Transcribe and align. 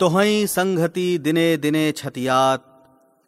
तोहई 0.00 0.46
संघति 0.46 1.18
दिने 1.18 1.56
दिने 1.56 1.92
छतियात, 1.92 2.64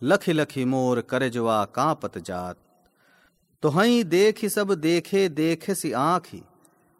लखि 0.02 0.32
लखि 0.32 0.64
मोर 0.64 1.00
करजवा 1.00 1.64
कांपत 1.64 2.18
जात। 2.18 2.56
तोहई 3.62 4.02
देख 4.04 4.44
सब 4.44 4.74
देखे 4.74 5.28
देखे 5.28 5.74
सी 5.74 5.92
आँखी 5.92 6.42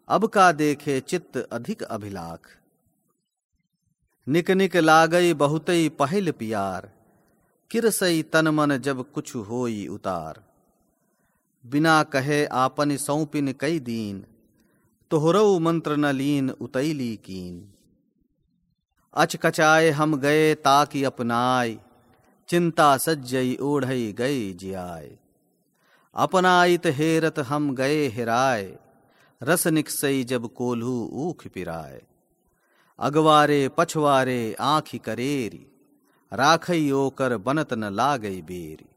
अब 0.07 0.25
का 0.25 0.51
देखे 0.51 0.99
चित्त 0.99 1.37
अधिक 1.51 1.83
अभिलाख। 1.83 2.57
निक 4.27 4.51
निक 4.51 4.77
लागई 4.77 5.33
बहुतई 5.33 5.89
पहल 5.89 6.31
पियार, 6.31 6.91
किरसई 7.71 8.21
तन 8.23 8.47
मन 8.47 8.77
जब 8.77 9.11
कुछ 9.11 9.35
होई 9.35 9.87
उतार। 9.87 10.43
बिना 11.65 12.03
कहे 12.03 12.45
आपन 12.45 12.97
सौंपिन 12.97 13.53
कई 13.53 13.79
दीन, 13.79 14.25
तोहरऊ 15.11 15.59
मंत्र 15.59 15.95
न 15.95 16.05
लीन 16.05 16.49
उतैली 16.49 17.15
कीन। 17.15 17.67
अचकचाए 19.13 19.89
हम 19.89 20.15
गए 20.15 20.55
ताकि 20.55 21.03
अपनाय 21.03 21.77
चिंता 22.47 22.97
सज्जई 22.97 23.57
ओढ़ई 23.61 24.13
गई 24.13 24.53
जियाय 24.53 25.11
अपनाइत 26.15 26.85
हेरत 26.85 27.39
हम 27.39 27.75
गए 27.75 28.07
हेराय 28.07 28.77
रस 29.43 29.67
निकसई 29.67 30.23
जब 30.23 30.47
कोल्हू 30.47 31.09
ऊख 31.13 31.47
पिराय 31.47 32.01
अगवारे 32.99 33.69
पछवारे 33.77 34.55
आँखि 34.59 34.97
करेरी, 34.97 35.67
राखई 36.33 36.91
ओकर 36.91 37.37
बनत 37.37 37.73
न 37.73 37.83
लागई 37.83 38.41
बेरी। 38.41 38.89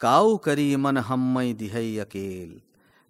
काऊ 0.00 0.36
करी 0.36 0.76
मन 0.76 0.96
हमई 0.98 1.52
दिहई 1.52 1.98
अकेल, 1.98 2.60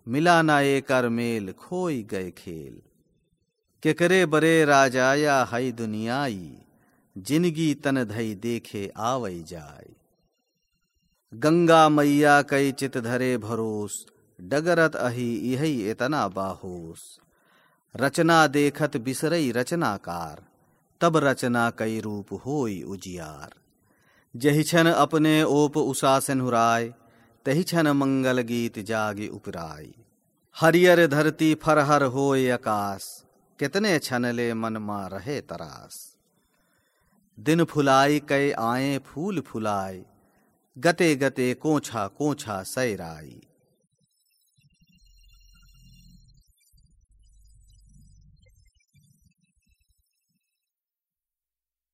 मिला 0.09 0.43
ना 0.43 0.61
एकर 0.61 1.09
मेल 1.09 1.53
खोई 1.53 2.03
गए 2.03 2.31
खेल। 2.31 2.83
केकरे 3.83 4.27
बरे 4.27 4.65
राजाया 4.65 5.49
हई 5.53 5.73
दुनियाई, 5.73 6.59
जिनगी 7.17 7.75
तन 7.75 8.05
धई 8.05 8.35
देखे 8.35 8.93
आवई 8.97 9.43
जाय 9.43 9.87
गंगा 11.33 11.89
मैया 11.89 12.43
कई 12.43 12.73
चित 12.73 12.97
धरे 12.99 13.37
भरोस, 13.39 14.07
डगरत 14.41 14.97
अही 14.97 15.37
इहई 15.53 15.91
इतना 15.91 16.29
बाहोस। 16.29 17.19
रचना 17.95 18.47
देखत 18.47 18.97
बिसरई 18.97 19.53
रचनाकार, 19.53 20.43
तब 21.01 21.17
रचना 21.17 21.71
कई 21.71 22.01
रूप 22.01 22.33
होई 22.47 22.83
उजियार। 22.83 23.55
जहि 24.35 24.63
छन 24.63 24.87
अपने 24.87 25.43
ओप 25.43 25.77
उषासन 25.77 26.41
हुराय 26.41 26.93
तही 27.47 27.63
छन 27.63 27.89
मंगल 27.89 28.41
गीत 28.41 28.79
जागे 28.79 29.29
उपराय 29.29 29.87
हरियर 30.57 31.07
धरती 31.07 31.55
फरहर 31.55 32.03
होय 32.03 32.51
आकाश 32.51 33.23
कितने 33.59 33.99
छनले 33.99 34.55
मन 34.55 34.77
मा 34.77 35.07
रहे 35.07 35.41
तरास? 35.41 36.17
दिन 37.41 37.65
फुलाई, 37.65 38.21
कई 38.21 38.51
आए 38.51 38.99
फूल 38.99 39.41
फुलाए 39.41 40.05
गते 40.79 41.17
गते 41.17 41.55
कोछा 41.55 42.07
कोछा 42.07 42.63
सैराई। 42.63 43.43